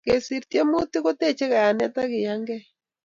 [0.05, 2.63] Kesir tiemutik ko techei kayanet ak keyangei